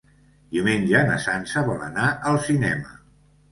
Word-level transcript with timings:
Diumenge 0.55 1.01
na 1.09 1.19
Sança 1.27 1.63
vol 1.69 1.85
anar 1.91 2.09
al 2.33 2.43
cinema. 2.51 3.01